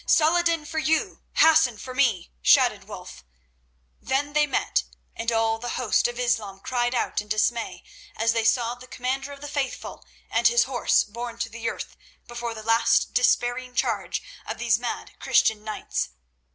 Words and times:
"Saladin 0.07 0.65
for 0.65 0.79
you, 0.79 1.21
Hassan 1.35 1.77
for 1.77 1.93
me," 1.93 2.31
shouted 2.41 2.85
Wulf. 2.85 3.23
Then 4.01 4.33
they 4.33 4.47
met, 4.47 4.81
and 5.15 5.31
all 5.31 5.59
the 5.59 5.77
host 5.77 6.07
of 6.07 6.17
Islam 6.19 6.59
cried 6.59 6.95
out 6.95 7.21
in 7.21 7.27
dismay 7.27 7.83
as 8.15 8.33
they 8.33 8.43
saw 8.43 8.73
the 8.73 8.87
Commander 8.87 9.31
of 9.31 9.41
the 9.41 9.47
Faithful 9.47 10.03
and 10.31 10.47
his 10.47 10.63
horse 10.63 11.03
borne 11.03 11.37
to 11.37 11.49
the 11.49 11.69
earth 11.69 11.95
before 12.27 12.55
the 12.55 12.63
last 12.63 13.13
despairing 13.13 13.75
charge 13.75 14.23
of 14.47 14.57
these 14.57 14.79
mad 14.79 15.11
Christian 15.19 15.63
knights. 15.63 16.09